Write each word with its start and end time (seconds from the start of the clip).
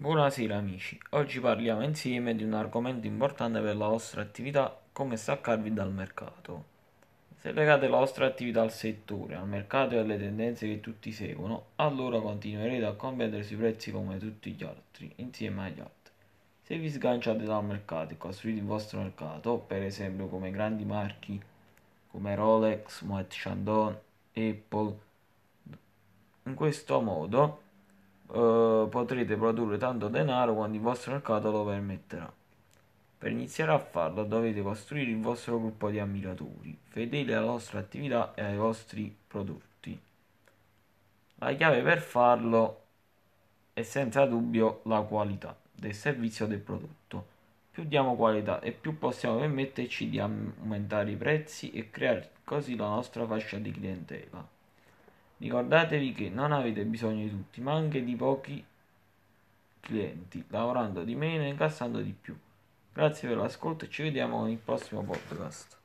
Buonasera 0.00 0.56
amici, 0.56 0.98
oggi 1.10 1.40
parliamo 1.40 1.82
insieme 1.82 2.34
di 2.34 2.42
un 2.42 2.54
argomento 2.54 3.06
importante 3.06 3.60
per 3.60 3.76
la 3.76 3.88
vostra 3.88 4.22
attività, 4.22 4.74
come 4.92 5.18
staccarvi 5.18 5.74
dal 5.74 5.92
mercato. 5.92 6.64
Se 7.36 7.52
legate 7.52 7.86
la 7.86 7.98
vostra 7.98 8.24
attività 8.24 8.62
al 8.62 8.72
settore, 8.72 9.34
al 9.34 9.46
mercato 9.46 9.96
e 9.96 9.98
alle 9.98 10.16
tendenze 10.16 10.66
che 10.66 10.80
tutti 10.80 11.12
seguono, 11.12 11.72
allora 11.76 12.18
continuerete 12.18 12.86
a 12.86 12.94
competere 12.94 13.42
sui 13.42 13.56
prezzi 13.56 13.90
come 13.90 14.16
tutti 14.16 14.52
gli 14.52 14.64
altri, 14.64 15.12
insieme 15.16 15.66
agli 15.66 15.80
altri. 15.80 16.14
Se 16.62 16.78
vi 16.78 16.88
sganciate 16.88 17.44
dal 17.44 17.62
mercato 17.62 18.14
e 18.14 18.16
costruite 18.16 18.60
il 18.60 18.64
vostro 18.64 19.02
mercato, 19.02 19.58
per 19.58 19.82
esempio 19.82 20.28
come 20.28 20.50
grandi 20.50 20.86
marchi 20.86 21.38
come 22.10 22.34
Rolex, 22.34 23.02
Moet 23.02 23.26
Chandon, 23.28 23.98
Apple, 24.32 24.98
in 26.44 26.54
questo 26.54 27.02
modo 27.02 27.68
eh, 28.32 28.86
potrete 28.88 29.36
produrre 29.36 29.78
tanto 29.78 30.08
denaro 30.08 30.54
quando 30.54 30.76
il 30.76 30.82
vostro 30.82 31.12
mercato 31.12 31.50
lo 31.50 31.64
permetterà. 31.64 32.32
Per 33.18 33.30
iniziare 33.30 33.72
a 33.72 33.78
farlo 33.78 34.24
dovete 34.24 34.62
costruire 34.62 35.10
il 35.10 35.20
vostro 35.20 35.58
gruppo 35.58 35.90
di 35.90 35.98
ammiratori, 35.98 36.76
fedeli 36.88 37.32
alla 37.34 37.50
vostra 37.50 37.78
attività 37.78 38.32
e 38.34 38.42
ai 38.42 38.56
vostri 38.56 39.14
prodotti. 39.26 40.00
La 41.36 41.52
chiave 41.52 41.82
per 41.82 42.00
farlo 42.00 42.82
è 43.72 43.82
senza 43.82 44.24
dubbio 44.24 44.80
la 44.84 45.00
qualità 45.00 45.56
del 45.74 45.94
servizio 45.94 46.46
del 46.46 46.60
prodotto. 46.60 47.26
Più 47.70 47.84
diamo 47.84 48.16
qualità 48.16 48.60
e 48.60 48.72
più 48.72 48.98
possiamo 48.98 49.38
permetterci 49.38 50.08
di 50.08 50.18
aumentare 50.18 51.10
i 51.10 51.16
prezzi 51.16 51.70
e 51.72 51.90
creare 51.90 52.30
così 52.44 52.76
la 52.76 52.88
nostra 52.88 53.26
fascia 53.26 53.58
di 53.58 53.70
clientela. 53.70 54.59
Ricordatevi 55.40 56.12
che 56.12 56.28
non 56.28 56.52
avete 56.52 56.84
bisogno 56.84 57.22
di 57.22 57.30
tutti, 57.30 57.62
ma 57.62 57.72
anche 57.72 58.04
di 58.04 58.14
pochi 58.14 58.62
clienti, 59.80 60.44
lavorando 60.48 61.02
di 61.02 61.14
meno 61.14 61.44
e 61.44 61.48
incassando 61.48 62.00
di 62.00 62.14
più. 62.18 62.36
Grazie 62.92 63.28
per 63.28 63.38
l'ascolto 63.38 63.86
e 63.86 63.88
ci 63.88 64.02
vediamo 64.02 64.46
il 64.50 64.58
prossimo 64.58 65.02
podcast. 65.02 65.79